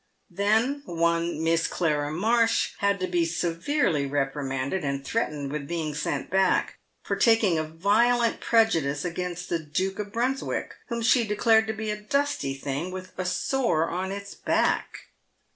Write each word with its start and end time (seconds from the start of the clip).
Then 0.31 0.81
one 0.85 1.43
Miss 1.43 1.67
Clara 1.67 2.11
Marsh 2.11 2.71
had 2.79 2.99
to 3.01 3.07
be 3.07 3.23
severely 3.23 4.07
reprimanded, 4.07 4.83
and 4.83 5.05
threatened 5.05 5.51
with 5.51 5.67
being 5.67 5.93
sent 5.93 6.31
back, 6.31 6.79
for 7.03 7.15
taking 7.15 7.59
a 7.59 7.63
violent 7.63 8.39
prejudice 8.39 9.05
against 9.05 9.49
the 9.49 9.59
Duke 9.59 9.99
of 9.99 10.11
Brunswick, 10.11 10.73
whom 10.87 11.03
she 11.03 11.23
declared 11.23 11.67
to 11.67 11.73
be 11.73 11.91
a 11.91 12.01
dusty 12.01 12.55
thing, 12.55 12.89
with 12.89 13.13
a 13.19 13.25
sore 13.25 13.91
on 13.91 14.11
its 14.11 14.33
back. 14.33 14.89